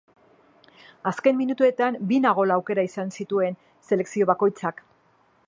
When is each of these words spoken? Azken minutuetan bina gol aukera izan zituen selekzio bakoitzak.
Azken 1.11 1.37
minutuetan 1.41 1.99
bina 2.13 2.33
gol 2.39 2.55
aukera 2.57 2.87
izan 2.93 3.15
zituen 3.19 3.61
selekzio 3.91 4.31
bakoitzak. 4.33 4.85